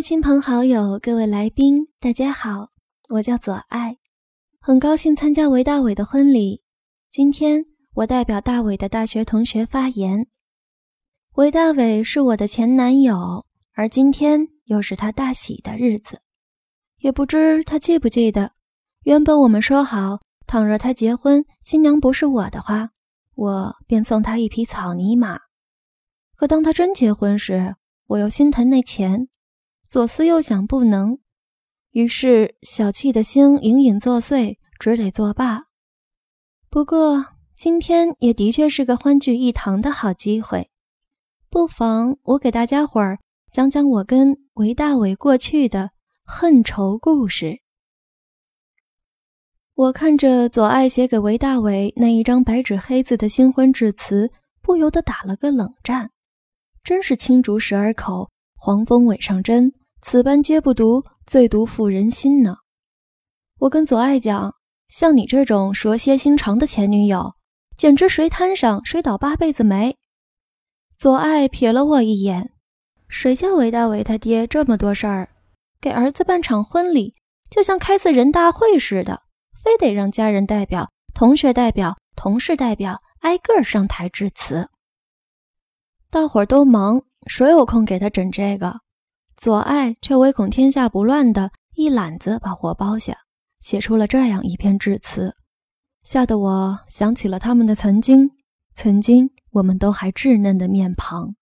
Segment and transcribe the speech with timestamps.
[0.00, 2.70] 亲朋好友，各位来宾，大家好，
[3.10, 3.98] 我叫左爱，
[4.58, 6.62] 很高兴参加韦大伟的婚礼。
[7.10, 10.26] 今天我代表大伟的大学同学发言。
[11.34, 13.44] 韦大伟是我的前男友，
[13.74, 16.22] 而今天又是他大喜的日子，
[17.00, 18.52] 也不知他记不记得，
[19.02, 22.88] 原本我们说好，倘若他结婚，新娘不是我的话，
[23.34, 25.40] 我便送他一匹草泥马。
[26.36, 27.76] 可当他真结婚时，
[28.06, 29.28] 我又心疼那钱。
[29.90, 31.18] 左思右想，不能，
[31.90, 35.64] 于是小气的心隐隐作祟，只得作罢。
[36.70, 37.26] 不过
[37.56, 40.68] 今天也的确是个欢聚一堂的好机会，
[41.48, 43.18] 不妨我给大家伙儿
[43.50, 45.90] 讲讲我跟韦大伟过去的
[46.22, 47.58] 恨仇故事。
[49.74, 54.30] 我看着左爱写给韦大伟那一张白纸黑字的新婚致辞，
[54.62, 56.12] 不由得打了个冷战。
[56.84, 59.72] 真是青竹十二口，黄蜂尾上针。
[60.02, 62.56] 此般皆不毒，最毒妇人心呢。
[63.58, 64.54] 我跟左爱讲，
[64.88, 67.34] 像你这种蛇蝎心肠的前女友，
[67.76, 69.96] 简直谁摊上谁倒八辈子霉。
[70.96, 72.52] 左爱瞥了我一眼，
[73.08, 75.28] 谁叫韦大伟他爹这么多事儿，
[75.80, 77.14] 给儿子办场婚礼，
[77.50, 79.22] 就像开次人大会似的，
[79.62, 84.70] 非得让家人代表、同学代表、同事代表挨个上台致辞。
[86.08, 88.80] 大伙儿都忙，谁有空给他整这个？
[89.40, 93.16] 左爱却唯恐天下不乱的一揽子把活包下，
[93.62, 95.34] 写出了这样一篇致辞，
[96.02, 98.32] 吓得我想起了他们的曾经，
[98.74, 101.34] 曾经我们都还稚嫩的面庞。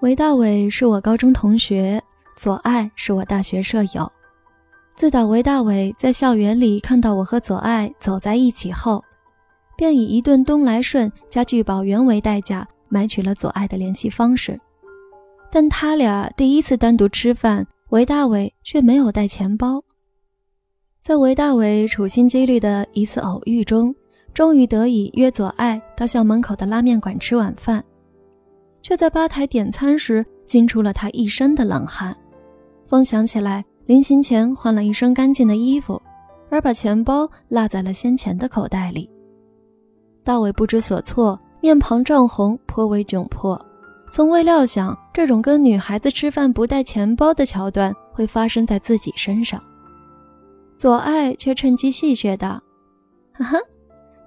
[0.00, 2.00] 韦大伟是我高中同学，
[2.36, 4.08] 左爱是我大学舍友。
[4.94, 9.02] 自打韦大伟在校园里看到我和左爱走在一起后，
[9.76, 12.64] 便以一顿东来顺加聚宝源为代价。
[12.88, 14.58] 买取了左爱的联系方式，
[15.50, 19.82] 但他俩第一次单独吃饭，韦大伟却没有带钱包。
[21.00, 23.94] 在韦大伟处心积虑的一次偶遇中，
[24.34, 27.82] 终于得以约左爱到校门口的拉面馆吃晚饭，
[28.82, 32.14] 却在吧台点餐时惊出了他一身的冷汗。
[32.84, 36.00] 风想起来，临行前换了一身干净的衣服，
[36.50, 39.08] 而把钱包落在了先前的口袋里。
[40.22, 41.38] 大伟不知所措。
[41.60, 43.60] 面庞涨红，颇为窘迫，
[44.12, 49.60] 从未料想这种跟女孩子吃饭不带钱包的桥段会发生在自己身上。
[50.76, 52.62] 左爱却趁机戏谑道
[53.34, 53.58] ：“哈哈，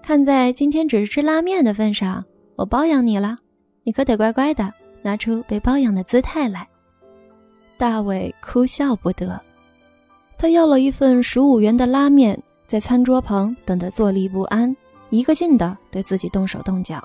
[0.04, 2.24] 看在今天只是吃拉面的份上，
[2.58, 3.38] 我包养你了，
[3.84, 4.70] 你可得乖乖的
[5.02, 6.68] 拿出被包养的姿态来。”
[7.80, 9.40] 大伟哭笑不得，
[10.38, 12.38] 他要了一份十五元的拉面，
[12.68, 14.76] 在餐桌旁等得坐立不安，
[15.10, 17.02] 一个劲的对自己动手动脚。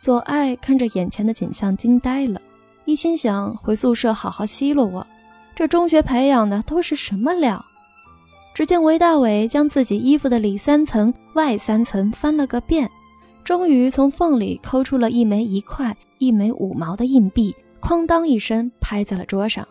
[0.00, 2.40] 左爱看着眼前的景象，惊呆了，
[2.84, 5.06] 一心想回宿舍好好奚落我。
[5.54, 7.64] 这中学培养的都是什么料？
[8.54, 12.88] 只见韦大伟将自己衣服的里三层外三层翻了个遍，
[13.44, 19.66] 终于从缝里抠出了一枚一块、一枚五毛的硬币，哐当一声拍在了桌上。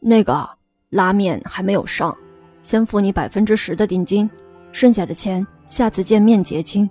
[0.00, 0.48] 那个
[0.90, 2.16] 拉面还没有上，
[2.62, 4.28] 先付你百分之十的定金，
[4.70, 6.88] 剩下的钱下次见面结清。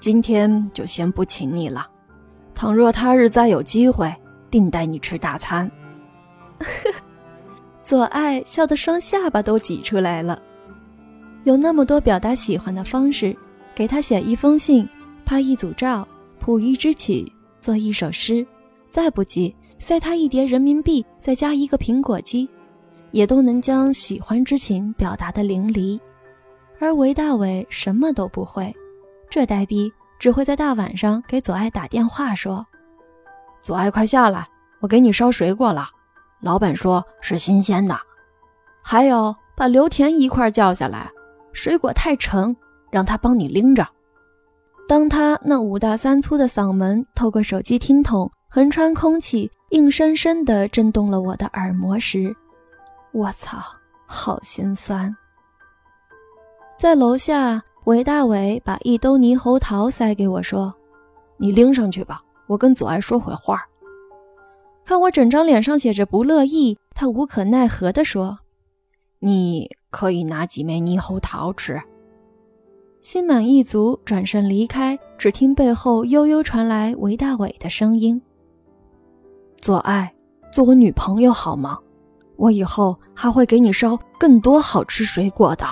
[0.00, 1.86] 今天就先不请你了，
[2.54, 4.10] 倘若他日再有机会，
[4.50, 5.70] 定带你吃大餐。
[6.58, 6.66] 呵
[7.82, 10.40] 左爱笑得双下巴都挤出来了。
[11.44, 13.36] 有那么多表达喜欢的方式，
[13.74, 14.88] 给他写一封信，
[15.24, 16.06] 拍一组照，
[16.38, 18.46] 谱一支曲，做一首诗，
[18.90, 22.48] 再不济塞他一叠人民币，再加一个苹果肌，
[23.10, 26.00] 也都能将喜欢之情表达的淋漓。
[26.78, 28.74] 而韦大伟什么都不会。
[29.30, 32.66] 这呆逼只会在大晚上给左爱打电话说
[33.62, 34.46] ：“左爱，快下来，
[34.80, 35.86] 我给你烧水果了，
[36.40, 37.96] 老板说是新鲜的。
[38.82, 41.08] 还有，把刘田一块叫下来，
[41.52, 42.54] 水果太沉，
[42.90, 43.86] 让他帮你拎着。”
[44.88, 52.34] 当他那五大三粗的嗓门透过手机听筒横穿空气，硬生生地震动了我的耳膜时，
[53.12, 53.58] 我操，
[54.06, 55.16] 好心酸。
[56.76, 57.62] 在楼下。
[57.84, 60.74] 韦大伟把一兜猕猴桃塞给我，说
[61.38, 63.62] ：“你拎上去吧，我跟左爱说会话。”
[64.84, 68.38] 看我整张脸上写着不乐意，他无可奈何地说
[69.20, 71.80] ：“你可以拿几枚猕猴桃吃。”
[73.00, 78.20] 心满意足，转身离开，只听背后悠悠传来韦大伟的声音
[79.56, 80.14] ：“左爱，
[80.52, 81.78] 做我女朋友好吗？
[82.36, 85.64] 我以后还会给你烧更多好吃水果的。”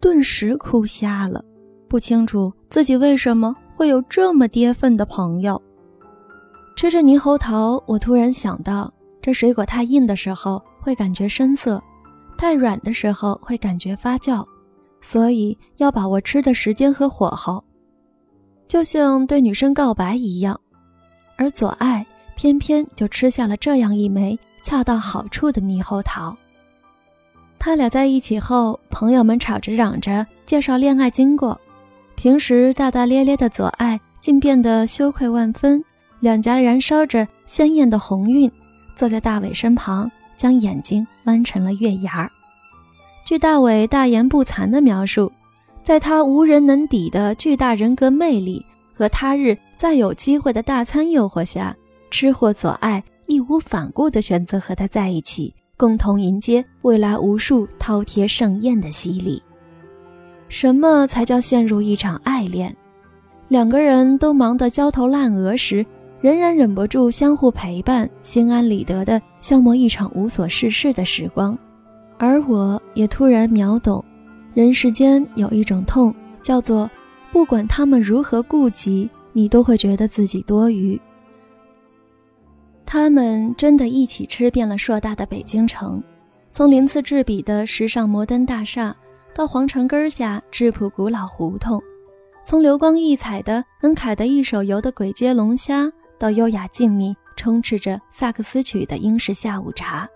[0.00, 1.44] 顿时哭瞎了，
[1.88, 5.60] 不清楚自己为什么会有这么跌份的朋友。
[6.76, 11.82] 吃着猕猴桃，我突然想到，这水果太硬的时候会感觉生涩，
[12.36, 14.46] 太软的时候会感觉发酵，
[15.00, 17.64] 所以要把握吃的时间和火候，
[18.68, 20.58] 就像对女生告白一样。
[21.36, 22.06] 而左爱
[22.36, 26.36] 偏偏就吃下了这样一枚恰到好处的猕猴桃。
[27.58, 31.60] 他俩在一起后，朋友们吵着嚷着介绍恋爱经过，
[32.16, 35.82] 平时大大咧咧的左爱竟变得羞愧万分。
[36.20, 38.50] 两颊燃烧着鲜艳的红晕，
[38.96, 42.30] 坐在大伟身旁，将眼睛弯成了月牙儿。
[43.24, 45.30] 据大伟大言不惭的描述，
[45.82, 51.76] 在他无人能抵的巨大人格魅力和他日再有机会的大餐诱惑下，
[52.10, 59.40] 吃货左爱义无反顾地选择和他在一起，共同迎接未来无数饕餮盛宴的洗礼。
[60.48, 62.76] 什么才叫陷入一场爱恋？
[63.46, 65.86] 两个人都忙得焦头烂额时。
[66.20, 71.56] 仍然忍不住相互陪伴，心安理得地消磨一场无所事事的时光，
[72.18, 74.04] 而我也突然秒懂，
[74.52, 76.90] 人世间有一种痛，叫做
[77.30, 81.00] 不管他们如何顾及，你都会觉得自己多余。
[82.90, 86.02] 他们真的一起吃遍了硕大的北京城，
[86.50, 88.96] 从鳞次栉比的时尚摩登大厦，
[89.34, 91.78] 到皇城根下质朴古老胡同，
[92.42, 95.86] 从流光溢彩的能揩得一手油的鬼街龙虾。
[96.18, 100.08] 到优雅静谧、充斥着萨克斯曲的英式下午茶，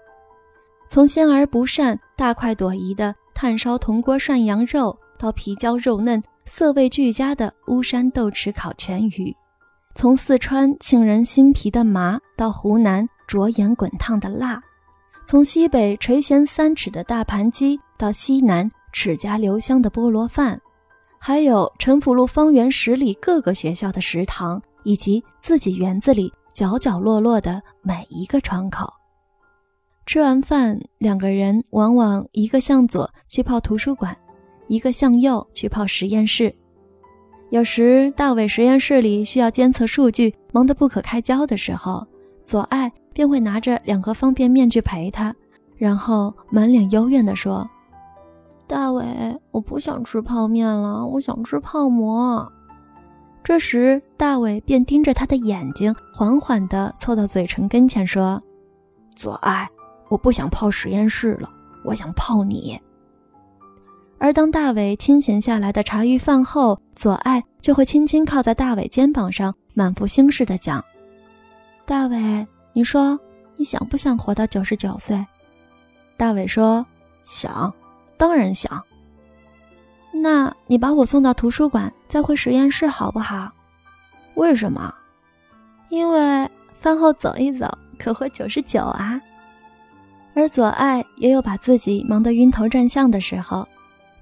[0.88, 9.36] 从鲜而不膻、大快朵颐的炭烧铜锅涮羊肉，到皮焦肉嫩、色味俱佳的巫山豆豉烤全鱼，
[9.94, 14.60] 从四川沁人心脾的麻，到湖南灼眼滚烫的辣，
[15.24, 20.60] 从西北垂涎三尺的大盘鸡，到西南齿颊留香的菠萝饭，
[21.20, 24.60] 还有陈府路方圆十里各个学校的食堂。
[24.84, 28.92] 以及自己园子里角角落落的每一个窗口。
[30.06, 34.16] 吃完饭，两个人往往一个向左去泡图书馆，
[34.66, 36.52] 一个向右去泡实验室。
[37.50, 42.04] 有时大伟实验室里需要监测数据，忙得不可开交的时候，
[42.52, 45.34] 左爱便会拿着两盒方便面去陪他，
[45.78, 47.66] 然后满脸幽怨地说
[48.68, 49.06] ：“大伟，
[49.52, 52.46] 我不想吃泡面了，我想吃泡馍。”
[53.42, 58.42] 这时，大伟便盯着他的眼睛，缓缓地凑到嘴唇跟前说
[59.16, 59.66] ：“左爱，
[60.10, 61.48] 我不想泡实验室了，
[61.86, 62.78] 我想泡你。”
[64.20, 70.84] 而当大伟清闲下来的茶余饭后，左爱就会轻轻靠在大伟肩膀上，满腹心事地讲
[71.84, 73.18] ：“大伟，你说
[73.56, 75.26] 你想不想活到九十九岁？”
[76.16, 76.86] 大伟说
[77.24, 77.72] ：“想，
[78.16, 78.82] 当然想。”
[80.14, 83.50] 那你把我送到图书馆，再回实验室好不好？
[84.34, 84.94] 为什么？
[85.88, 86.48] 因为
[86.78, 87.66] 饭后走一走，
[87.98, 89.20] 可活九十九啊。
[90.34, 93.66] 而左爱也有把自己忙得晕头转向的时候。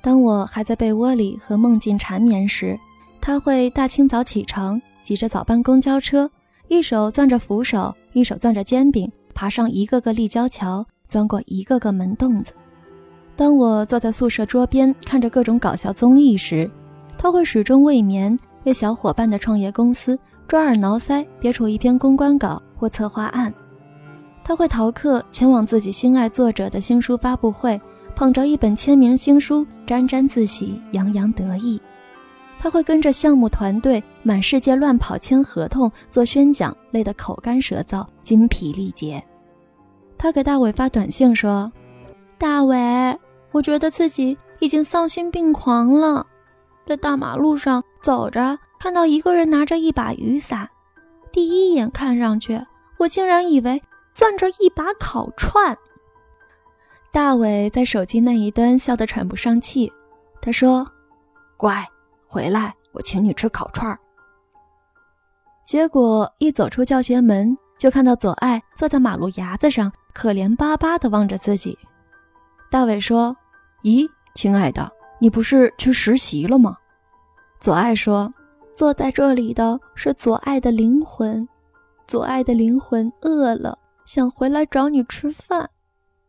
[0.03, 2.79] 当我还在被窝里和梦境缠绵时，
[3.21, 6.29] 他会大清早起床，挤着早班公交车，
[6.71, 12.53] 一手攥着扶手，一手攥着煎饼，爬上一个个立交桥，钻过一个个门洞子。
[13.35, 16.71] 当我坐在宿舍桌边看着各种搞笑综艺时，
[17.19, 23.53] 他会始终未眠，为小伙伴的创业公司抓耳挠腮，憋出一篇公关稿或策划案。
[24.45, 27.81] 他会逃课前往自己心爱作者的新书发布会，
[28.15, 31.81] 捧着一本签名新书，沾沾自喜，洋洋得意。
[32.63, 39.23] 他会跟着项目团队满世界乱跑签合同、做宣讲，累得口干舌燥、精疲力竭。
[40.19, 41.73] 他给大伟发短信说
[42.37, 42.77] ：“大伟。”
[43.51, 46.25] 我觉得自己已经丧心病狂了，
[46.87, 50.69] 在大马路上走着，看到一个人拿着一把雨伞，
[51.33, 52.63] 第一眼看上去，
[52.99, 53.83] 我竟然以为
[54.15, 55.77] 攥着一把烤串。
[57.11, 59.91] 大伟在手机那一端笑得喘不上气，
[60.43, 60.87] 他说
[61.57, 61.85] ：“乖，
[62.31, 63.99] 回来，我请你吃烤串。”
[65.67, 71.77] 结果一走出教学门，就看到左爱坐在马路牙子上，可怜巴巴地望着自己。
[72.71, 73.37] 大伟说。
[73.83, 76.77] 咦，亲爱的，你不是去实习了吗？
[77.59, 78.31] 左爱说
[78.77, 81.49] ：“坐在这里的是左爱的灵魂，
[82.07, 85.71] 左爱的灵魂饿了，想回来找你吃饭，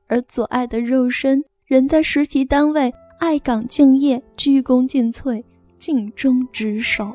[0.07, 5.43] 而左爱的肉身人在实习单位爱岗敬业，鞠躬尽瘁，
[5.81, 7.11] 尽忠职守。”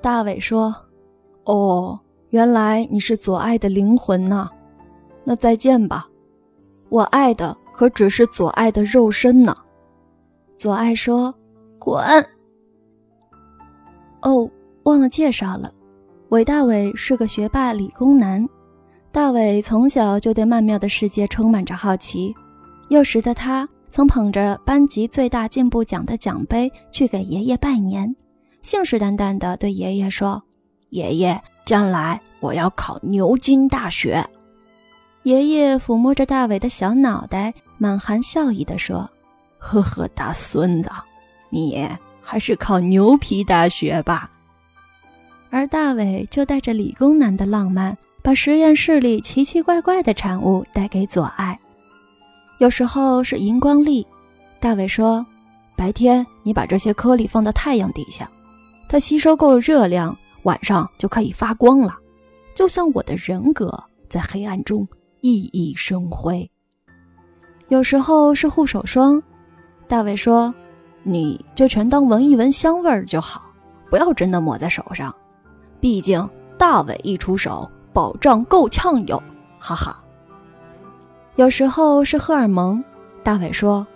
[0.00, 0.72] 大伟说
[1.42, 1.98] ：“哦，
[2.30, 4.48] 原来你是左爱的灵魂呐，
[5.24, 6.06] 那再见吧，
[6.88, 9.54] 我爱的。”可只是左爱的肉身呢。
[10.56, 11.32] 左爱说
[11.78, 11.96] ：“滚！”
[14.20, 14.50] 哦，
[14.82, 15.70] 忘了介绍了，
[16.30, 18.44] 韦大伟是个学霸理工男，
[19.12, 22.34] 大伟从小就对曼妙的世界充满着好奇。
[22.88, 28.14] 幼时的他曾捧着班级最大进步奖的奖杯去给爷爷拜年，
[28.62, 30.42] 信誓旦旦地对爷爷说
[30.90, 34.24] ：“爷爷，将来我要考牛津大学。”
[35.24, 39.08] 爷爷抚摸着大伟的小脑袋，满含笑意地说
[39.58, 40.90] ：“呵呵，大孙子，
[41.50, 41.88] 你
[42.20, 44.30] 还是考牛皮大学吧。”
[45.50, 51.58] 而大伟就带着理工男的浪漫，把实验室里奇奇怪怪的产物带给左爱。
[52.58, 54.04] 有时候是荧光粒，
[54.58, 55.24] 大伟说
[55.78, 58.28] ：“白天你把这些颗粒放到太阳底下，
[58.88, 61.96] 它吸收够热量，晚上就可以发光了，
[62.56, 63.72] 就像我的人格
[64.08, 64.84] 在黑暗中
[65.20, 66.50] 熠熠生辉。”
[67.68, 69.22] 有时候是护手霜，
[69.86, 70.52] 大伟说
[71.04, 73.52] ：“你就全当闻一闻香味儿就好，
[73.88, 75.14] 不要真的抹在手上，
[75.78, 79.22] 毕竟大伟一出手，保障够呛哟，
[79.60, 79.96] 哈哈。”
[81.38, 82.82] 有时候是荷尔蒙，
[83.22, 83.86] 大伟说：“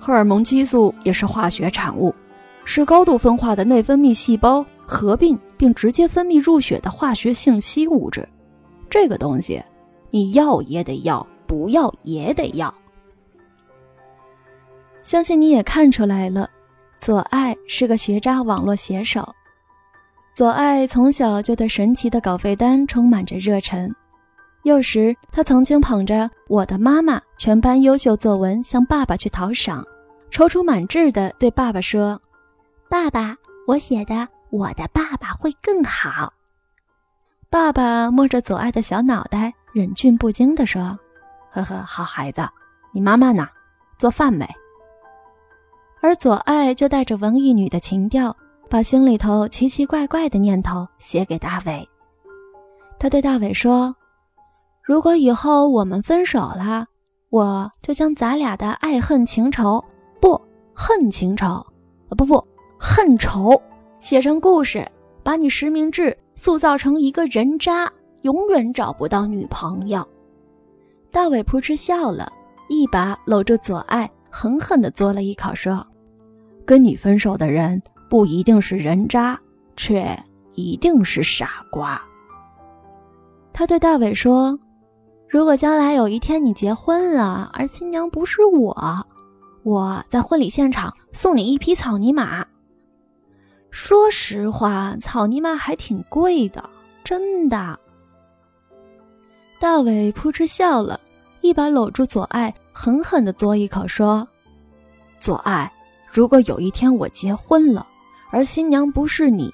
[0.00, 2.14] 荷尔蒙激素也是化学产物，
[2.64, 8.26] 是高度分化的内分泌细胞合并并直接分泌入血的化学信息物质。
[8.88, 9.62] 这个东西，
[10.08, 12.72] 你要也得要，不要也得要。
[15.04, 16.48] 相信你也看出来了，
[16.96, 19.22] 左爱是个学渣网络写手。
[20.34, 23.94] 左爱从小就对神奇的稿费单充满着热忱。”
[24.64, 29.84] 幼时，他曾经捧着“我的妈妈全班优秀作文”向爸爸去讨赏，
[30.30, 32.20] 踌躇满志地对爸爸说
[32.88, 36.32] ：“爸爸，我写的我的爸爸会更好。”
[37.50, 40.96] 爸爸摸着左爱的小脑袋，忍俊不禁地说
[41.50, 42.48] ：“呵呵，好孩子，
[42.92, 43.48] 你妈妈呢？
[43.98, 44.48] 做饭没？”
[46.00, 48.36] 而左爱就带着文艺女的情调，
[48.70, 51.88] 把心里头奇奇怪怪的念头写给大伟。
[53.00, 53.92] 他对大伟说。
[54.92, 56.84] 如果以后我们分手了，
[57.30, 59.82] 我就将咱俩的爱恨情仇，
[60.20, 60.38] 不
[60.74, 62.46] 恨情仇，啊不不
[62.78, 63.58] 恨仇，
[64.00, 64.86] 写成故事，
[65.22, 70.06] 把你实名制塑造成一个人渣，永远找不到女朋友。
[71.10, 72.30] 大伟扑哧笑了，
[72.68, 75.86] 一把搂住左爱，狠狠地嘬了一口，说
[76.66, 79.40] ：“跟你分手的人不一定是人渣，
[79.74, 80.06] 却
[80.52, 81.98] 一定是傻瓜。”
[83.54, 84.58] 他对大伟说。
[85.32, 88.76] 如果将来有一天你结婚了，而新娘不是我，
[89.62, 92.46] 我在婚礼现场送你一匹草泥马。
[93.70, 96.62] 说实话，草泥马还挺贵的，
[97.02, 97.80] 真的。
[99.58, 101.00] 大伟扑哧笑了，
[101.40, 104.28] 一把搂住左爱，狠狠地嘬一口，说
[105.18, 105.72] ：“左爱，
[106.12, 107.86] 如果有一天我结婚了，
[108.30, 109.50] 而新娘不是你，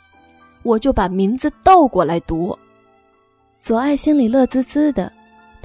[0.64, 2.58] 我就把名字倒过来读。”
[3.62, 5.12] 左爱心里乐滋滋的。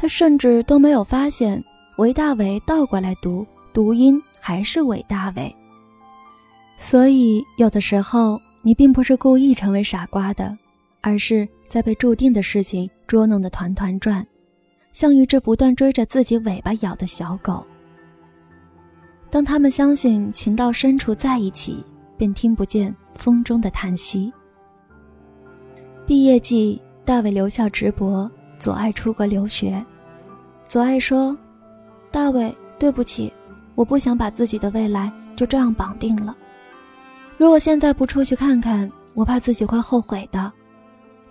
[0.04, 1.64] 他甚至都没有发现，
[1.96, 5.56] 韦大伟倒过来读，读音还是韦大伟。
[6.78, 10.58] 所以，有的时候你并不是故意成为傻瓜的，
[11.00, 14.28] 而是在被注定的事情捉弄得团团转，
[14.92, 17.66] 像一只不断追着自己尾巴咬的小狗。
[19.30, 21.82] 当他们相信情到深处在一起，
[22.18, 24.34] 便听不见风中的叹息。
[26.06, 28.30] 毕业季，大伟留校直博，
[28.60, 29.82] 左爱出国留学。
[30.74, 31.38] 左爱说
[32.10, 33.32] ：“大伟，对不起，
[33.76, 36.36] 我不想把自己的未来就这样绑定了。
[37.38, 40.52] 如果现在不出去看看，我怕自己会后悔的。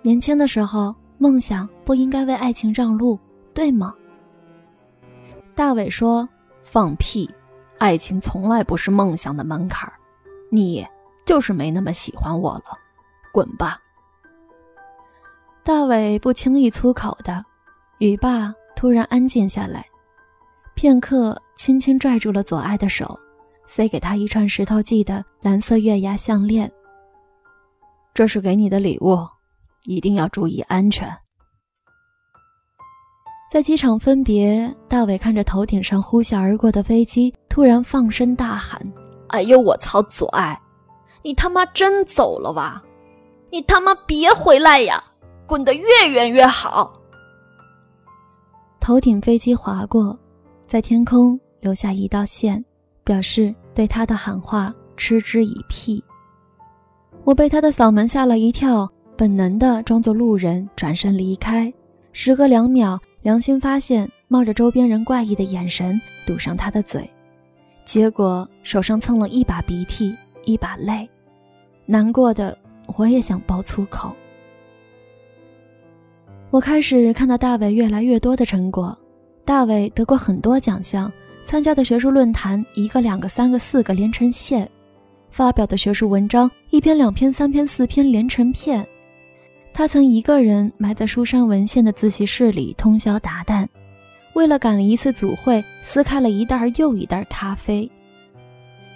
[0.01, 3.19] 年轻的时候，梦想不应该为爱情让路，
[3.53, 3.93] 对吗？”
[5.53, 6.25] 大伟说
[6.63, 7.29] ：“放屁！
[7.79, 9.91] 爱情从来不是梦想的门槛
[10.49, 10.87] 你
[11.25, 12.79] 就是没那么喜欢我了，
[13.33, 13.77] 滚吧！”
[15.65, 17.43] 大伟不轻易粗口的，
[17.97, 18.55] 语罢。
[18.83, 19.85] 突然安静下来，
[20.75, 23.17] 片刻，轻轻拽住了左爱的手，
[23.65, 26.69] 塞给他一串石头记的蓝色月牙项链。
[28.13, 29.17] 这是给你的礼物，
[29.85, 31.09] 一定要注意安全。
[33.49, 38.81] 在机场分别，大伟看着头顶上呼啸而过的飞机，突然放声大喊
[39.31, 40.01] ：“哎呦，我操！
[40.01, 40.61] 左爱，
[41.21, 42.83] 你他妈真走了吧？
[43.49, 45.01] 你他妈别回来呀！
[45.47, 46.91] 滚得越远越好！”
[48.83, 50.19] 头顶飞机划过，
[50.67, 52.61] 在天空留下一道线，
[53.05, 56.03] 表示对他的喊话嗤之以鼻。
[57.23, 58.85] 我被他的嗓门吓了一跳，
[59.15, 61.73] 本能的装作路人转身离开。
[62.11, 65.97] 时隔两秒，良心发现，冒着周边人怪异的眼神
[66.27, 67.09] 堵上他的嘴，
[67.85, 70.13] 结果手上蹭了一把鼻涕，
[70.43, 71.09] 一把泪，
[71.85, 72.57] 难过的
[72.97, 74.13] 我也想爆粗口。
[76.53, 78.95] 我开始看到大伟越来越多的成果。
[79.43, 81.11] 大伟得过很多奖项，
[81.47, 84.69] 参加的学术论坛一个、两个、三个、四个连成线，
[85.31, 88.85] 发表的学术文章一篇、两篇、三篇、四篇连成片。
[89.73, 93.65] 他曾一个人埋在书山文献的自习室里通宵达旦，
[94.33, 97.89] 为了赶了一次组会，撕开了一袋又一袋咖啡。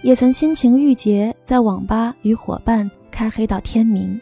[0.03, 4.21] 也曾心情郁结，在网吧与伙伴开黑到天明，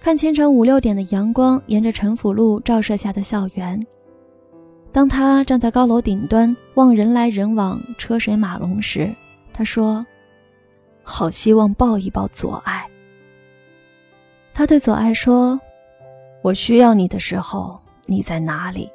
[0.00, 3.80] 看清晨五六点的阳光沿着陈府路照射下的校园。
[4.90, 9.10] 当他站在高楼顶端望人来人往、车水马龙时，
[9.52, 10.04] 他说
[11.02, 12.86] ：“好希望抱一抱左爱。”
[14.54, 15.60] 他对左爱说
[16.42, 18.88] ：“我需要你的时候，你在哪里？”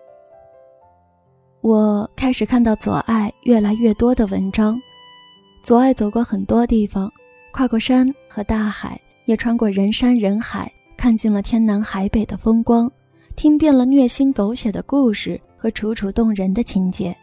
[1.62, 4.80] 我开始看到左爱越来越多的文章。
[5.64, 7.12] 左爱走过很多地方，
[7.52, 10.70] 跨过山和大海，也穿过人山人海，
[11.04, 12.90] 看尽了天南海北的风光，
[13.36, 15.38] 听遍了虐心狗血的故事。
[15.58, 17.14] 和楚楚动人的情节，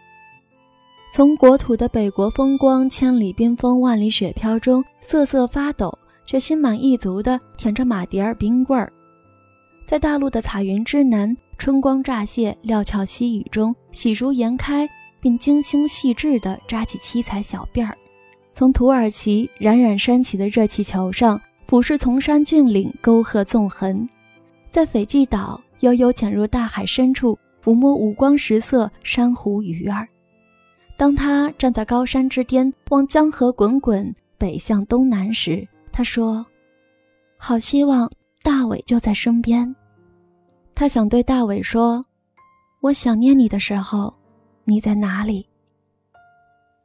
[1.15, 5.91] 从国土的北国风光、千里冰封、万里雪飘中瑟瑟发抖，
[6.27, 8.87] 却心满意足地舔着马迭尔冰棍儿；
[9.87, 14.87] 在大陆的彩云之南，春光乍泄、料峭溪雨中喜逐颜开，
[15.23, 17.95] 并精心细致地扎起七彩小辫儿；
[18.53, 21.41] 从土耳其冉冉升起的热气球上
[21.71, 24.05] 俯视崇山峻岭、沟壑纵横；
[24.71, 27.39] 在斐济岛悠悠潜入大海深处。
[27.63, 30.09] 抚摸五光十色珊瑚鱼儿，
[30.97, 36.45] 当他站在高山之巅望江河滚滚北向东南时，他说
[37.39, 38.11] ：“好希望
[38.43, 39.73] 大伟就在身边。”
[40.75, 42.05] 他想对大伟说
[42.83, 44.13] ：“我想念你的时候，
[44.65, 45.47] 你在哪里？”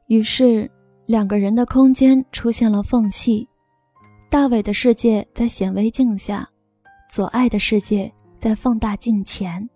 [0.06, 0.70] 于是，
[1.06, 3.48] 两个人的空间出现了缝隙，
[4.28, 6.48] 大伟的世界在显微镜下，
[7.08, 9.68] 左爱的世界在放大镜前。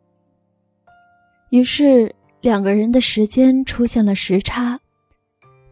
[1.51, 4.79] 于是，两个人的时间出现了时差。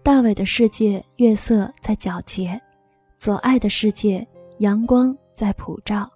[0.02, 2.56] 大伟的世界，月色在皎洁；
[3.16, 4.26] 左爱的世界，
[4.58, 6.08] 阳光在普照。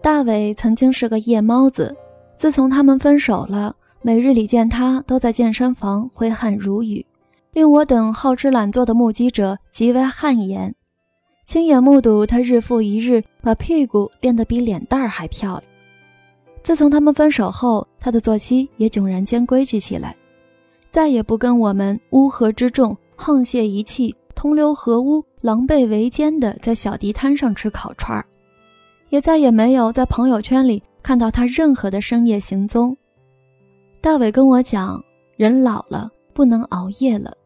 [0.00, 1.94] 大伟曾经是个夜猫子，
[2.38, 7.04] 自从他们分手了，每日里见他都在健身房挥汗如雨，
[7.52, 10.72] 令我等好吃懒做的目击者极为汗颜。
[11.44, 15.62] 亲眼目睹他日复一日把屁股练得比脸蛋儿还漂亮。
[16.62, 20.16] 自从他们分手后，他的作息也迥然间规矩起来，
[20.90, 28.24] 再也不跟我们乌合之众沆瀣一气、同流合污、狼狈为奸的在小地摊上吃烤串儿，
[29.10, 32.96] 也再也没有在朋友圈里看到他任何的深夜行踪。
[34.00, 34.98] 大伟跟我讲，
[35.36, 37.36] 人老了不能熬夜了，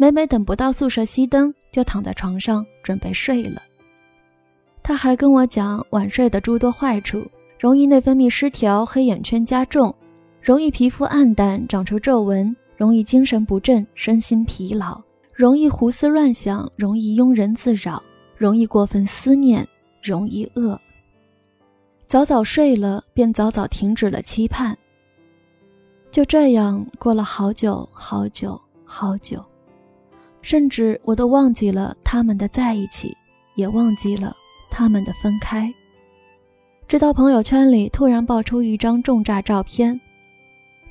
[0.00, 3.60] 每每等不到宿舍熄灯，就躺在床上准备睡了。
[4.82, 7.22] 他还跟我讲晚睡的诸多坏处。
[7.58, 9.94] 容易内分泌失调，黑眼圈加重；
[10.40, 14.98] 容易皮肤暗淡，长出皱纹；容易精神不振，身心疲劳；
[15.34, 18.00] 容易胡思乱想，容易庸人自扰；
[18.38, 19.68] 容易过分思念，
[20.02, 20.80] 容易饿。
[22.06, 24.74] 早早睡了，便早早停止了期盼。
[26.10, 29.44] 就这样过了好久好久好久，
[30.42, 33.16] 甚至我都忘记了他们的在一起，
[33.54, 34.34] 也忘记了
[34.70, 35.72] 他们的分开。
[36.88, 39.98] 直到朋友圈里突然爆出一张重炸照片，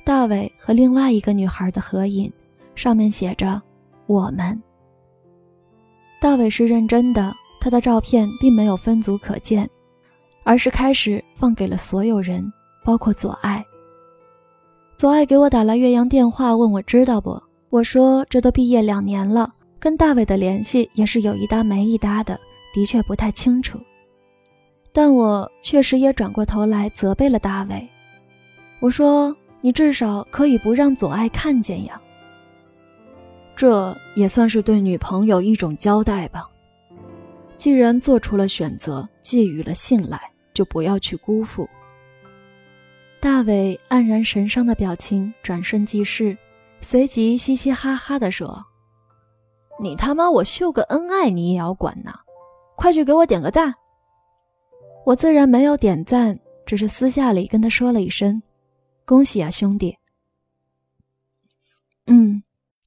[0.04, 2.32] 大伟和另外一个女孩的合影，
[2.74, 3.60] 上面写着
[4.06, 4.58] “我们”。
[6.20, 9.68] 大伟是认真的，他的照片并没有分组可见，
[10.42, 12.50] 而是开始放给了所有人，
[12.84, 13.62] 包括左爱。
[14.96, 17.42] 左爱给我打来岳阳电话，问我知道不？
[17.70, 22.38] 我说这都毕业两年了，跟大伟的联系也是有一搭没一搭的，
[22.74, 23.78] 的确不太清楚。
[24.92, 27.88] 但我确实也转过头来责备了大伟，
[28.80, 32.00] 我说：“你至少可以不让左爱看见呀。”
[33.54, 36.50] 这也算是对女朋友一种交代吧。
[37.56, 40.18] 既然做出了选择，寄予了信赖，
[40.52, 41.68] 就不要去辜负。
[43.20, 46.36] 大伟黯然神伤的表情转瞬即逝，
[46.80, 48.64] 随即嘻嘻哈哈地说
[49.80, 52.12] ：“你他妈我秀个恩爱你也要管呢？
[52.76, 53.74] 快去给我点个赞！”
[55.04, 58.42] 我自然没有点赞，只是私下里跟他说了一声
[59.04, 59.96] ：“恭喜啊，兄弟。”
[62.06, 62.42] 嗯，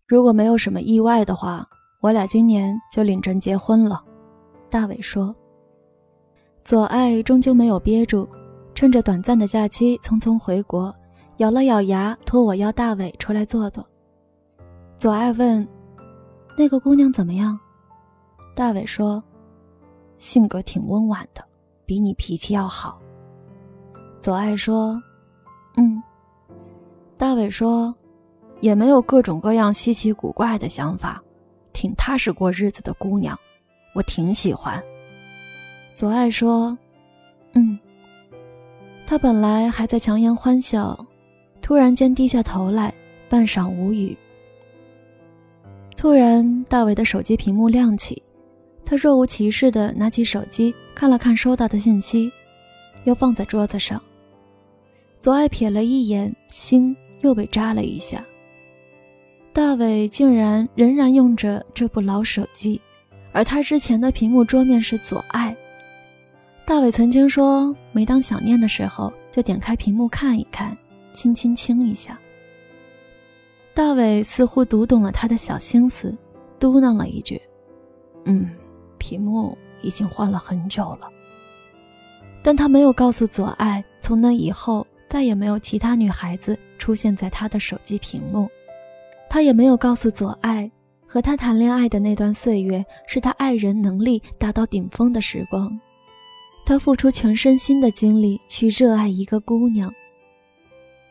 [0.08, 1.68] 如果没有什么意外的话，
[2.02, 4.04] 我俩今年就领证结婚了。”
[4.70, 5.36] 大伟说。
[6.64, 8.28] 左爱终究没有憋住，
[8.74, 10.96] 趁着短暂的假期匆匆回国，
[11.38, 13.86] 咬了咬牙，托我邀大伟出来坐坐。
[14.98, 15.68] 左爱问
[16.58, 17.60] ：“那个姑娘怎么样？”
[18.56, 19.24] 大伟说
[20.18, 21.44] ：“性格挺温婉的。”
[21.86, 23.02] 比你脾气要好。
[24.22, 25.02] 左爱说
[25.76, 26.02] ：“嗯。”
[27.18, 27.94] 大伟说
[28.62, 31.22] ：“也没有各种各样稀奇古怪的想法，
[31.74, 33.38] 挺踏实过日子的姑娘，
[33.94, 34.82] 我挺喜欢。”
[35.94, 36.78] 左爱说
[37.54, 37.78] ：“嗯。”
[39.06, 40.98] 他本来还在强颜欢笑，
[41.64, 42.94] 突然间低下头来，
[43.30, 44.16] 半晌无语。
[45.96, 48.22] 突然，大伟的手机屏幕亮起，
[48.84, 52.30] 他若无其事地拿起手机看了看收到的信息，
[53.06, 54.00] 又放在桌子上。
[55.22, 58.22] 左爱瞥了一眼，心又被扎了一下。
[59.54, 62.82] 大伟竟然仍然用着这部老手机，
[63.32, 65.56] 而他之前的屏幕桌面是左爱。
[66.66, 70.76] 大伟曾经说，每当想念的时候，就点开屏幕看一看，
[71.14, 72.20] 轻轻亲一下。
[73.74, 76.16] 大伟似乎读懂了他的小心思，
[76.60, 77.42] 嘟囔了一句
[78.26, 78.50] ：“嗯，
[78.98, 81.10] 屏幕已经换了很久了。”
[82.44, 88.50] 但他没有告诉左爱，从那以后再也没有其他女孩子出现在他的手机屏幕。
[89.30, 90.70] 他也没有告诉左爱，
[91.08, 95.80] 和他谈恋爱的那段岁月是他爱人能力达到顶峰的时光。
[96.66, 99.92] 他付出全身心的精力去热爱一个姑娘，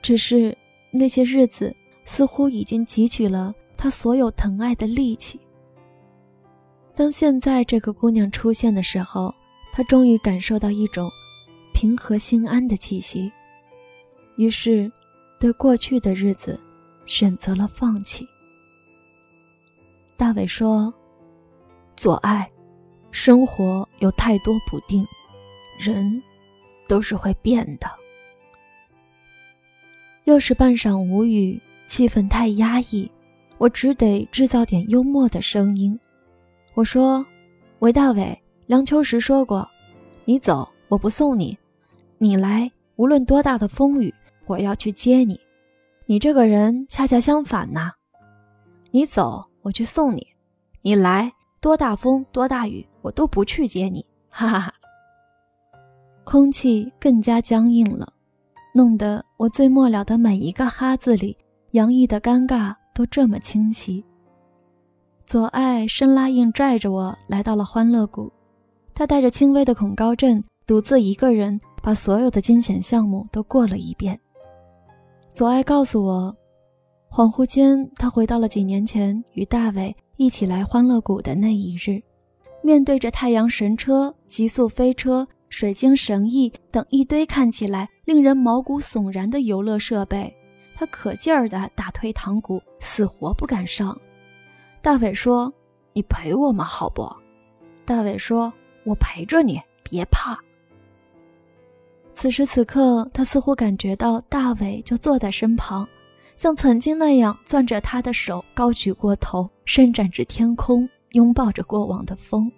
[0.03, 0.57] 只是
[0.91, 5.41] 那些日子似乎已经汲取了他所有疼爱的力气。
[6.95, 9.33] 当现在这个姑娘出现的时候，
[9.73, 11.09] 他终于感受到一种
[11.73, 13.33] 平和心安的气息，
[14.37, 14.91] 于是
[15.41, 16.61] 对过去的日子
[17.07, 18.27] 选择了放弃。
[20.17, 20.93] 大伟说
[21.97, 22.51] ：“左爱，
[23.11, 25.07] 生活有太多不定。”
[25.81, 26.23] 人，
[26.87, 27.89] 都是会变的。
[30.25, 33.11] 又是半晌无语，气氛太压抑，
[33.59, 35.99] 我只得制造点幽默的声音。
[36.75, 37.25] 我说
[37.81, 39.69] ：“韦大伟，梁秋实说过，
[40.25, 41.59] 你走我不送你，
[42.19, 44.15] 你来无论多大的风雨，
[44.47, 45.39] 我要去接你。
[46.07, 47.91] 你这个人恰恰相反呐，
[48.91, 50.27] 你走我去送你，
[50.83, 54.73] 你来多大风多大雨，我都不去接你。”哈哈哈。
[56.25, 58.13] 空气更加僵硬了，
[58.75, 61.37] 弄得我最末了的每一个哈字里
[61.73, 64.05] 洋溢的尴尬都这么清晰。
[65.27, 68.33] 左爱生拉硬拽着我来到了欢乐谷，
[68.95, 74.19] 他带着轻微的恐高症，独自一个人把所有的惊险项目都过了一遍。
[75.35, 76.35] 左爱告诉我，
[77.11, 82.03] 恍惚间他回到了几年前与大伟一起来欢乐谷的那一日，
[82.63, 85.27] 面对着太阳神车、极速飞车。
[85.49, 90.35] 水晶神翼等一堆看起来令人毛骨悚然的游乐设备，
[90.75, 93.97] 他可劲儿地打退堂鼓，死活不敢上。
[94.81, 95.53] 大伟说
[95.95, 97.09] ：“你陪我嘛，好不？”
[97.87, 98.53] 大伟说
[98.85, 100.37] ：“我陪着你，别怕。”
[102.13, 105.87] 此时此刻，他似乎感觉到大伟就坐在身旁，
[106.37, 112.51] 像曾经那样攥着他的手，高举过头，伸展至天空，拥抱着过往的风。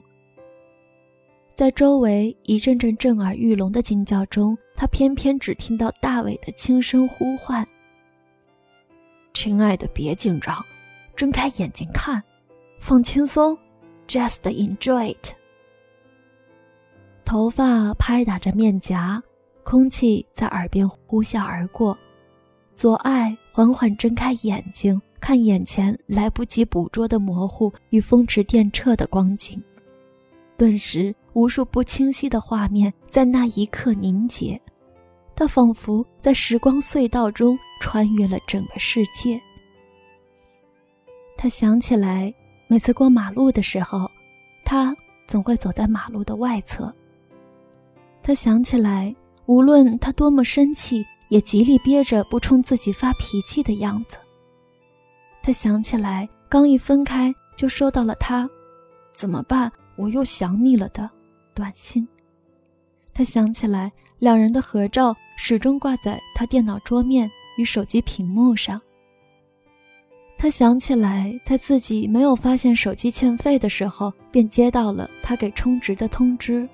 [1.56, 7.64] 在周围一阵阵震耳欲聋的惊叫中，他偏偏只听到大伟的轻声呼唤
[9.32, 10.56] ：“亲爱的，别紧张，
[11.14, 12.20] 睁开眼睛看，
[12.80, 13.56] 放轻松
[14.08, 15.32] ，just enjoy it。”
[17.24, 19.22] 头发拍打着面颊，
[19.62, 21.96] 空气在耳边呼啸而过。
[22.74, 29.62] 左爱缓缓睁开眼睛，看眼前来不及捕捉的模糊与风驰电掣的光景。
[30.56, 34.60] 顿时，无数不清晰的画面在那一刻凝结，
[35.34, 39.40] 他仿佛在时光隧道中穿越了整个世界。
[41.36, 42.32] 他想起来，
[42.68, 44.10] 每次过马路的时候，
[44.64, 46.94] 他总会走在马路的外侧。
[48.22, 49.14] 他想起来，
[49.46, 54.16] 无论他多么生气，也极力憋着不冲自己发脾气的样子。
[55.42, 58.48] 他想起来，刚一分开就收到了他，
[59.12, 59.70] 怎么办？
[59.96, 61.08] 我又想你了的
[61.54, 62.06] 短信，
[63.12, 68.80] 他想起来两人的合照始终挂在他电脑桌面与手机屏幕上。
[70.36, 76.68] 他想起来，在自己没有发现手机欠费的时候，便接到了他给充值的通知。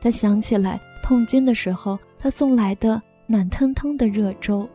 [0.00, 4.68] 他想起来痛经的时候，他送来的暖腾腾的热粥。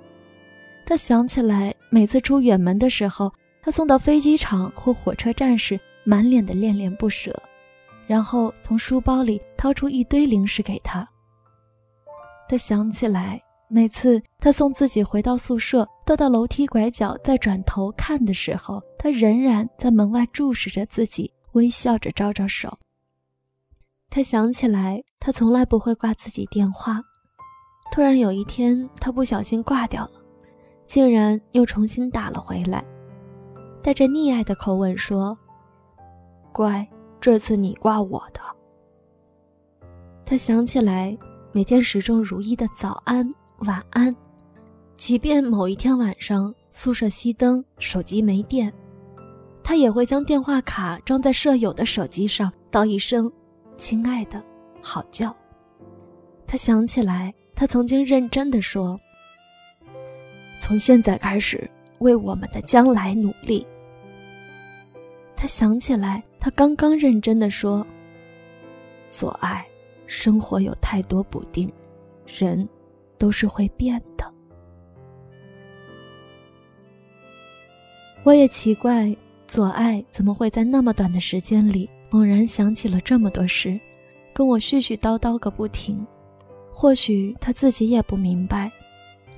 [0.86, 7.40] 他想起来每次出远门的时候，他送到飞机场或火车站时，满脸的恋恋不舍。
[8.10, 11.08] 然后从书包里掏出一堆零食给他。
[12.48, 22.76] 他想起来，每次他送自己回到宿舍，都到楼梯拐角再转头看的时候，他仍然在门外注视着自己，微笑着招招手。
[24.10, 27.00] 他想起来，他从来不会挂自己电话，
[27.92, 30.14] 突然有一天，他不小心挂掉了，
[30.88, 32.84] 竟然又重新打了回来，
[33.84, 35.38] 带着溺爱的口吻说
[36.52, 36.90] ：“乖，
[37.20, 38.40] 这次你挂我的。”
[40.26, 41.18] 他想起来
[41.52, 43.28] 每天始终如一的早安、
[43.60, 44.16] 晚安，
[44.96, 48.72] 即便某一天晚上宿舍熄灯，手机没电。
[49.64, 53.32] 他也会将电话卡装在舍友的手机上，道一声
[53.76, 54.44] “亲爱的，
[54.82, 55.32] 好觉”。
[56.48, 59.00] 他想起来，他曾经认真的说
[60.60, 63.66] ：“从现在开始，为我们的将来努力。”
[65.38, 67.86] 他想起来，他刚刚认真的说
[69.10, 69.66] ：“左爱，
[70.08, 71.72] 生活有太多不定，
[72.26, 72.68] 人
[73.18, 74.26] 都是会变的。”
[78.24, 79.16] 我也奇怪。
[79.48, 83.80] 左爱怎么会在那么短的时间里猛然想起了这么多事，
[84.32, 86.06] 跟我絮絮叨叨个不停？
[86.72, 88.72] 或许他自己也不明白，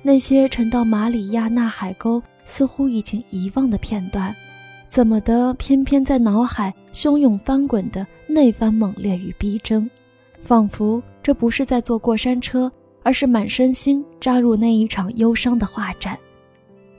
[0.02, 4.36] 那些沉到马里亚纳海沟似乎已经遗忘的片段，
[4.92, 9.88] 怎么的偏偏在脑海汹涌翻滚的那番猛烈与逼真，
[10.42, 12.70] 仿佛这不是在坐过山车，
[13.02, 16.18] 而是满身心扎入那一场忧伤的画展，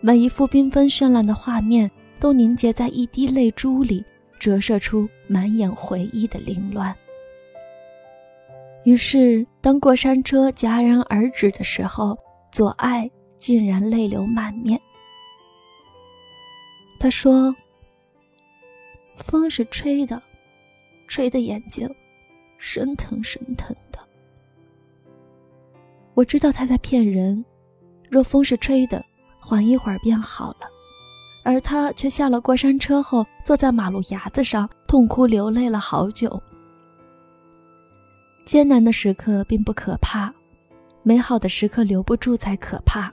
[0.01, 1.89] 每一幅缤纷绚烂的画面。
[2.19, 4.01] 都凝结在一滴泪珠里，
[4.39, 6.95] 折射出满眼回忆的凌乱。
[8.85, 12.17] 于是，当过山车戛然而止的时候，
[12.49, 14.79] 左爱竟然泪流满面。
[16.97, 17.53] 他说
[19.23, 20.21] ：“风是吹的，
[21.07, 21.89] 吹的眼睛
[22.57, 23.99] 生疼生疼的。”
[26.13, 27.43] 我知道他在骗人。
[28.09, 29.03] 若风是吹的，
[29.39, 30.67] 缓一会儿便好了。
[31.43, 36.39] 而他却下了过山车后，坐在马路牙子上，痛哭流泪了好久。
[38.45, 40.31] 艰难的时刻并不可怕，
[41.01, 43.11] 美好的时刻留不住才可怕。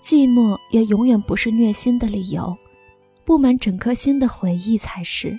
[0.00, 2.56] 寂寞也永远不是虐心的理由，
[3.26, 5.38] 布满整颗心的回忆才是。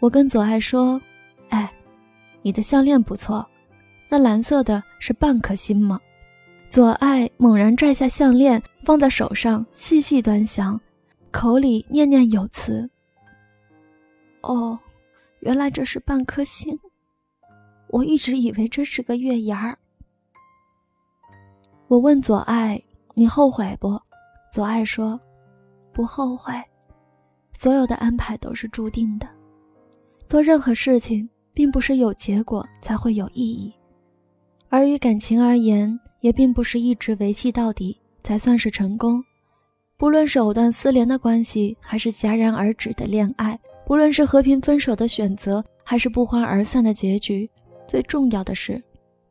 [0.00, 1.00] 我跟左爱说
[1.50, 1.70] ：“哎，
[2.40, 3.46] 你的项链不错，
[4.08, 6.00] 那蓝色的是半颗心吗？”
[6.70, 10.80] 左爱猛然拽下项链，放在手上，细细端详，
[11.30, 12.90] 口里念念有词
[14.40, 14.78] ：“哦，
[15.40, 16.76] 原来这是半颗星，
[17.88, 19.78] 我一直以为这是个月牙儿。”
[21.88, 22.82] 我问左爱
[23.14, 24.00] ：“你后悔不？”
[24.50, 25.20] 左爱说
[25.94, 26.52] ：“不后悔，
[27.52, 29.26] 所有的安排都是注定的。
[30.26, 33.72] 做任何事情，并不是有结果才会有意义。”
[34.68, 39.22] 而于感情而言，也并不是一直维系到底才算是成功。
[39.96, 47.48] 不论是藕断丝连的关系，还是戛然而止的恋爱；不论是和平分手的选择，还是不欢而散的结局，
[47.86, 48.82] 最重要的是，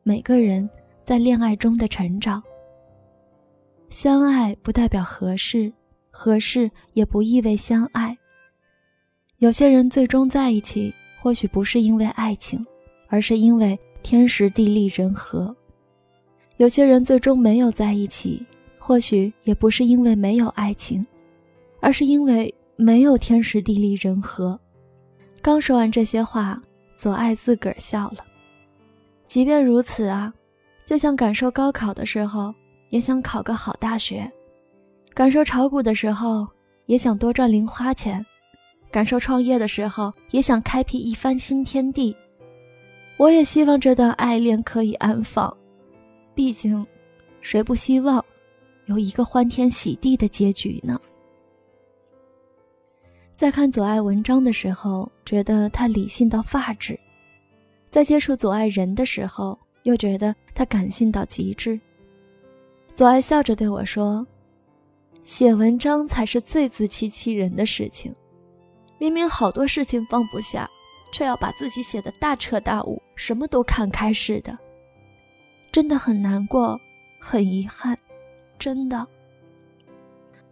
[0.02, 0.68] 每个人
[1.02, 2.42] 在恋爱中的成长。
[3.90, 5.70] 相爱不代表合适，
[6.16, 8.16] 合适也不意味相爱。
[9.38, 12.64] 有些人最终在一起，或许不是因为爱情，
[13.08, 13.76] 而是因为。
[14.04, 15.56] 天时地利人和，
[16.58, 18.44] 有些人最终没有在一起，
[18.78, 21.06] 或许也不是因为没有爱情，
[21.80, 24.60] 而是因为没有天时地利人和。
[25.40, 26.62] 刚说完这些话，
[26.94, 28.18] 左爱自个儿笑了。
[29.26, 30.34] 即便如此啊，
[30.84, 32.54] 就像感受高考的时候，
[32.90, 34.30] 也想考个好大学；
[35.14, 36.44] 感受炒股的时候，
[36.86, 38.20] 也想多赚零花钱；
[38.90, 42.14] 感受创业的时候，也想开辟一番新天地。
[43.16, 45.56] 我也希望这段爱恋可以安放，
[46.34, 46.84] 毕竟，
[47.40, 48.22] 谁不希望
[48.86, 51.00] 有一个欢天喜地的结局呢？
[53.36, 56.98] 在看左爱文章的时候，觉得他理性到发指；
[57.88, 61.78] 在接触左爱人的时候，又觉得他感性到极致。
[62.96, 64.26] 左爱笑着对我说
[65.24, 68.14] ：“写文章才是最自欺欺人的事情，
[68.98, 70.70] 明明好多事情放不下。”
[71.14, 74.58] 却要把自己写的大彻大悟，什么都看开似的，
[75.70, 76.76] 真的很难过，
[77.20, 77.96] 很遗憾，
[78.58, 79.06] 真的。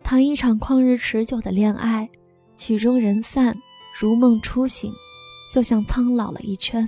[0.04, 2.08] 谈一场旷日持久的恋爱，
[2.56, 3.56] 曲终人散，
[3.98, 4.92] 如梦初醒，
[5.52, 6.86] 就像苍老了一圈。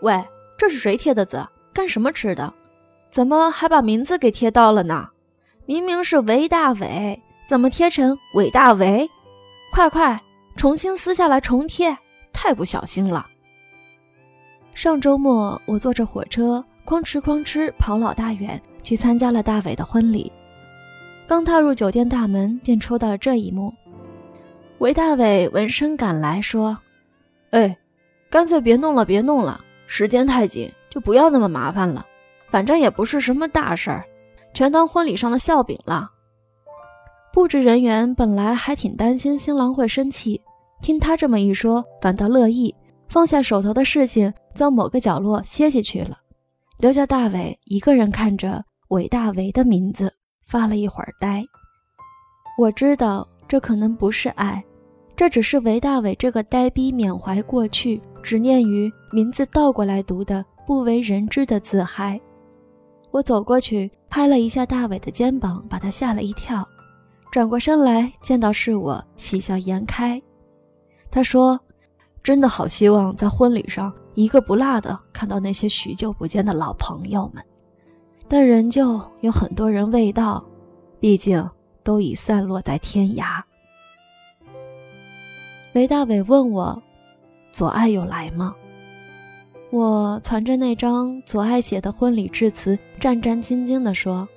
[0.00, 0.20] 喂，
[0.58, 1.46] 这是谁贴的字？
[1.72, 2.52] 干什么吃的？
[3.12, 5.10] 怎么还把名字给贴到了呢？
[5.66, 9.06] 明明是韦大伟，怎么贴成韦大为？
[9.70, 10.18] 快快！
[10.56, 11.94] 重新撕下来重贴，
[12.32, 13.26] 太不小心了。
[14.72, 20.32] 上周末我坐着火车，哐哧哐哧跑老大远去参加了大伟的婚礼。
[21.26, 23.72] 刚踏入酒店大门，便抽到了这一幕。
[24.78, 26.78] 韦大伟闻声赶来，说
[27.52, 27.76] ：“哎，
[28.30, 32.06] 干脆别弄了，别弄了，时间太紧，就不要那么麻烦了，
[32.52, 34.04] 反正也不是什么大事儿，
[34.52, 36.10] 全当婚礼上的笑柄了。
[37.32, 40.38] 布置人员本来还挺担心新郎会生气，
[40.82, 42.74] 听他这么一说，反倒乐意，
[43.08, 46.18] 放下手头的事情，钻某个角落歇下去了，
[46.78, 50.12] 留下大伟一个人看着韦大为的名字，
[50.44, 51.42] 发了一会儿呆。
[52.58, 54.62] 我知道这可能不是爱，
[55.16, 62.20] 这只是韦大伟这个呆逼缅怀过去，执念于名字倒过来读的不为人知的自嗨。
[63.12, 66.66] 我走过去拍了一下大伟的肩膀，把他吓了一跳。
[67.30, 70.20] 转过身来，见到是我，喜笑颜开。
[71.10, 71.60] 他说
[72.24, 77.44] ：“真的好希望在婚礼上一个不落的看到那些许久不见的老朋友们，
[78.28, 80.42] 但仍旧有很多人未到，
[80.98, 81.46] 毕竟
[81.82, 83.42] 都已散落在天涯。”
[85.74, 86.82] 雷大伟问我
[87.52, 88.54] ：“左爱有来吗？”
[89.72, 94.28] 我攒着那张左爱写的婚礼致辞，战战兢兢地说：“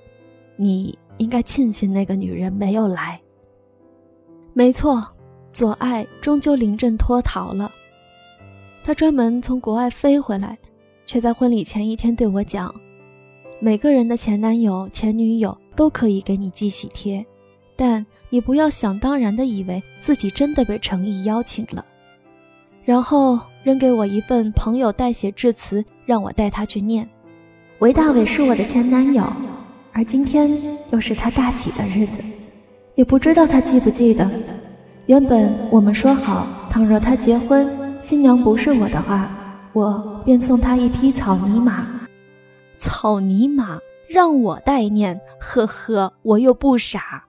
[0.58, 3.18] 你。”应该庆幸那个女人没有来。
[4.52, 5.02] 没错，
[5.54, 7.72] 左爱终究临阵脱逃了。
[8.84, 10.58] 他专门从国外飞回来，
[11.06, 12.76] 却在婚礼前一天对我讲
[13.62, 17.26] ：“每个人的前男友、前女友都可以给你寄喜帖，
[17.78, 21.86] 但你不要想当然的以为自己真的被诚意邀请了。”
[22.84, 27.10] 然后扔给我一份朋友代写致辞，让我带他去念。
[27.80, 29.26] 韦大伟是我的前男友。
[29.92, 30.56] 而今天
[30.92, 32.20] 又是他大喜的日子，
[32.94, 34.30] 也不知道他记不记得。
[35.08, 37.68] 原本我们说好，倘若他结婚，
[38.04, 39.32] 新娘不是我的话，
[39.74, 41.88] 我便送他一匹草泥马。
[42.78, 47.26] 草泥马让我代念，呵呵，我又不傻。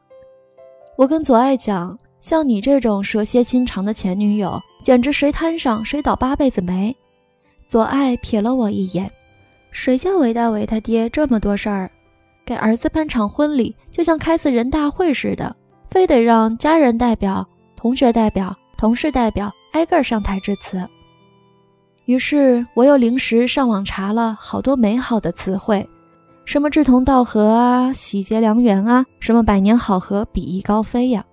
[0.96, 6.92] 我跟左爱讲，像你这种蛇蝎心肠的前女友，简直谁摊上谁倒八辈子霉。
[7.68, 9.08] 左爱瞥了我一眼，
[9.70, 11.88] 谁叫韦大伟他爹这么多事儿？
[12.44, 15.54] 给儿子办场婚礼，就像开次人大会似的，
[15.88, 20.84] 非得让家人代表、同学代表、同事代表挨个上台致辞。
[22.06, 25.88] 于是我又临时上网查了好多美好的词汇，
[26.44, 31.24] 什么志同道合啊、喜结良缘啊、什么百年好合、比翼高飞呀，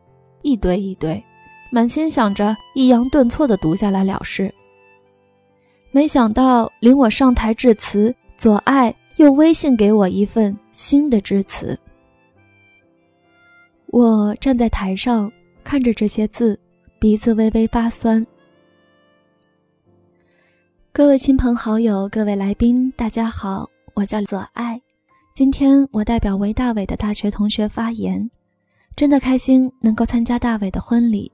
[0.43, 1.21] 一堆一堆，
[1.71, 4.53] 满心想着抑扬顿挫的读下来了事。
[5.91, 8.95] 没想到领我上台致辞，左爱。
[9.17, 11.77] 又微信给我一份新的致辞。
[13.86, 15.32] 我站在台上
[15.63, 16.60] 看着这些字，
[16.97, 18.25] 鼻子微微发酸。
[20.91, 24.82] 各位亲朋好友，各位来宾，大家好，我叫左爱。
[25.36, 28.27] 今天我代表韦大伟的大学同学发言，
[28.95, 31.32] 真的开心能够参加大伟的婚礼。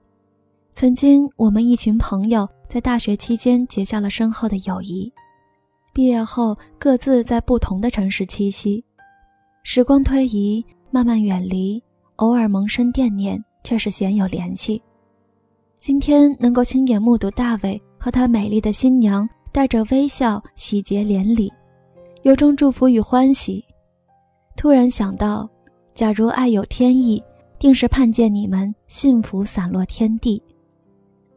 [0.73, 5.11] 曾经我们一群朋友在大学期间结下了深厚的友谊。
[5.93, 8.83] 毕业后，各自在不同的城市栖息。
[9.63, 11.83] 时光推移，慢慢远离，
[12.15, 14.81] 偶尔萌生惦念，却是鲜有联系。
[15.79, 21.51] 今天能够亲眼目睹大伟和他美丽的新娘带着微笑喜结连理，
[22.21, 23.63] 有种祝福与欢喜。
[24.55, 25.49] 突然想到，
[25.93, 27.21] 假如爱有天意，
[27.59, 30.41] 定是盼见你们幸福散落天地。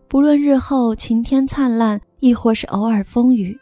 [0.07, 3.59] 不论日后晴天灿烂，亦或是偶尔风雨。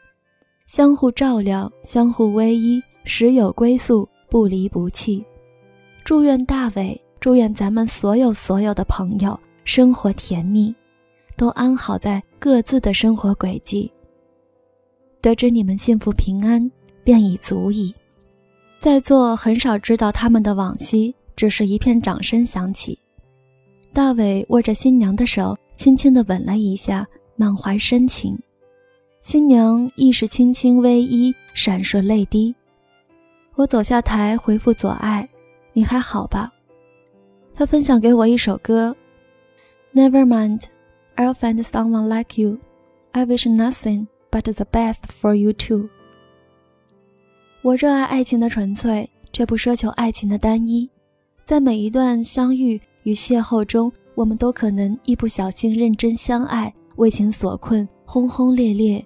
[0.67, 5.25] 相互照料，相互偎依，时有归宿，不离不弃。
[6.05, 10.75] 祝愿大伟，祝愿咱们所有所有的朋友生活甜蜜，
[11.37, 13.91] 都安好在各自的生活轨迹。
[15.23, 16.71] 得知你们幸福平安，
[17.03, 17.95] 便已足矣。
[18.81, 22.99] 在座很少知道他们的往昔，只是一片掌声响起。
[23.95, 28.39] 大伟握着新娘的手，轻轻地吻了一下，满怀深情。
[29.23, 32.55] 新娘亦是轻轻微依，闪烁泪滴。
[33.55, 35.27] 我走下台回复左爱
[35.73, 36.53] ：“你还好吧？”
[37.57, 38.95] 他分享给我一首歌
[39.95, 40.65] ：“Never mind,
[41.17, 42.59] I'll find someone like you.
[43.13, 45.89] I wish nothing but the best for you too。”
[47.65, 50.91] 我热爱爱情的纯粹，却不奢求爱情的单一。
[51.45, 59.05] 在每一段相遇与邂逅中，我们都可能一不小心认真相爱，为情所困，轰轰烈烈。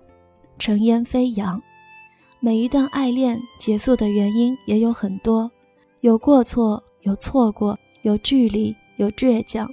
[0.59, 1.61] 尘烟飞扬，
[2.39, 5.51] 每一段爱恋结束的原因也有很多，
[6.01, 9.69] 有过错，有错过，有距离，有倔强，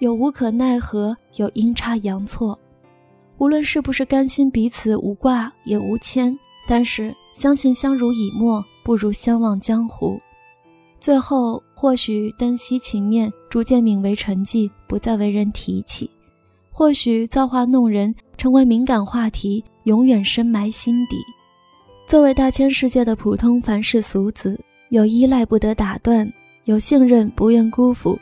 [0.00, 2.58] 有无可奈何，有阴差阳错。
[3.38, 6.36] 无论是不是甘心彼此无挂也无牵，
[6.66, 10.20] 但是相信相濡以沫不如相忘江湖。
[11.00, 16.08] 最后或许灯熄情灭，逐渐泯为沉寂，不再为人提起；
[16.70, 19.64] 或许造化弄人，成为敏感话题。
[19.84, 21.16] 永远深埋心底，
[22.06, 26.30] 作为大千世界的普通凡世俗子，有依赖不得打断，
[26.66, 28.18] 有信任不愿辜负，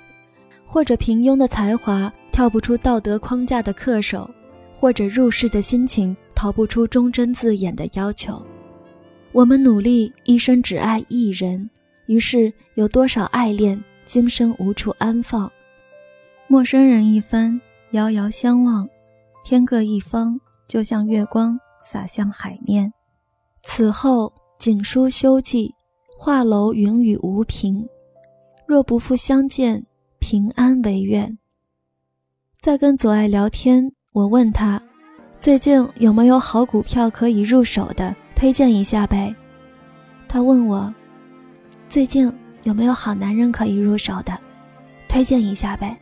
[0.64, 4.31] 或者平庸的才华跳不出道德框架的恪守，
[4.79, 8.41] 或者入世的心情逃不出忠贞字眼的要求。
[9.33, 11.68] 我们努力一生只爱一人，
[12.07, 15.50] 于是有多少爱恋，今生无处安放。
[16.48, 18.88] 陌生人一番，遥遥相望，
[19.44, 20.38] 天各一方，
[20.68, 22.92] 就像月光洒向海面。
[23.64, 25.74] 此后锦书休寄，
[26.16, 27.84] 画楼云雨无凭。
[28.66, 29.84] 若不复相见，
[30.20, 31.36] 平安为愿。
[32.61, 34.80] 在跟左爱聊天，我问他，
[35.40, 39.34] 最近有没有好股票可以入手的，推荐一下呗。
[40.28, 40.92] 他问我，
[41.89, 42.30] 最近
[42.64, 44.39] 有没有好男人可以入手的，
[45.09, 45.97] 推荐一下呗。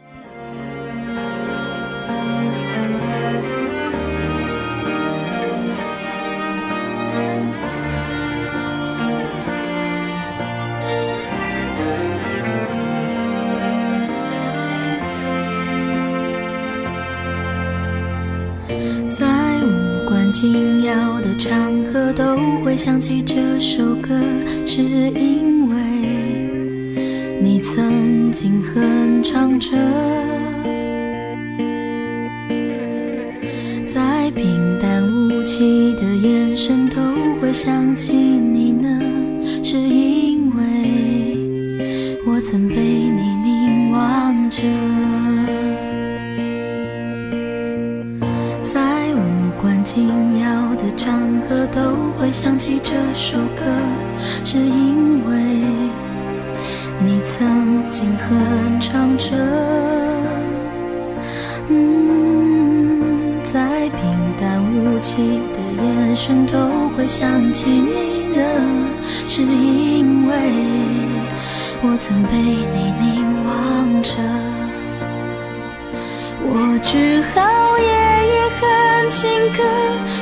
[19.08, 24.20] 在无关紧要的场合都会想起这首歌，
[24.66, 25.53] 是因
[28.34, 29.70] 经哼唱着。
[33.86, 36.96] 再平淡无奇的眼神都
[37.40, 38.88] 会想起你呢，
[39.62, 41.38] 是因为
[42.26, 44.62] 我曾被你凝望着。
[48.64, 50.08] 在无关紧
[50.40, 51.80] 要的场合都
[52.18, 53.64] 会想起这首歌，
[54.44, 55.53] 是因为
[57.02, 59.30] 你曾经哼唱着。
[61.68, 64.00] 嗯，再平
[64.38, 68.42] 淡无奇的眼神都会想起你呢，
[69.28, 70.32] 是因为
[71.82, 74.12] 我曾被你凝望着，
[76.42, 77.40] 我只好
[78.24, 79.62] 夜哼情歌。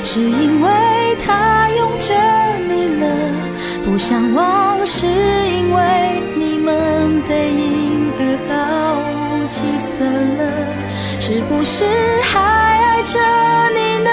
[0.05, 0.69] 是因为
[1.25, 2.13] 他拥着
[2.69, 3.07] 你了，
[3.85, 8.53] 不想忘，是因为你们背影而毫
[9.39, 10.41] 无起色了，
[11.19, 11.85] 是不是
[12.25, 13.19] 还爱着
[13.73, 14.11] 你呢？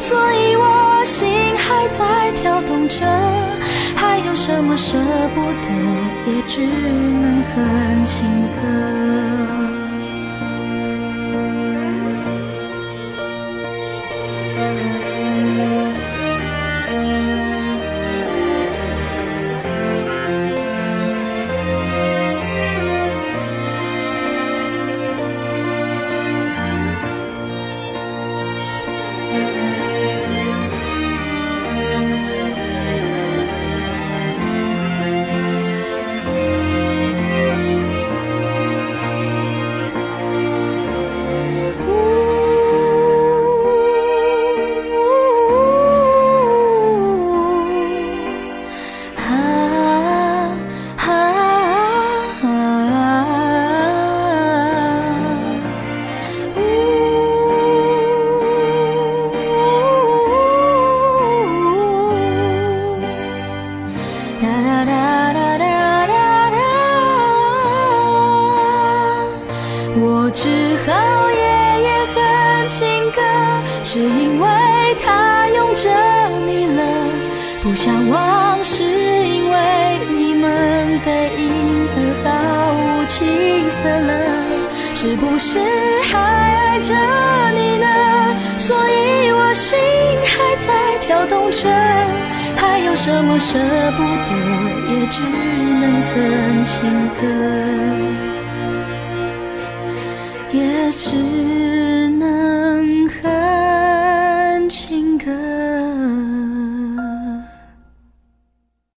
[0.00, 3.04] 所以我心还在跳动着，
[3.96, 4.96] 还有什么舍
[5.34, 5.68] 不得，
[6.26, 9.37] 也只能哼情歌。